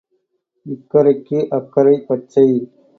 [0.65, 2.47] இக்கரைக்கு அக்கரை பச்சை.